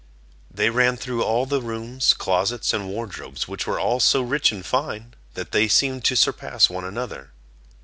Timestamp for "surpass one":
6.15-6.85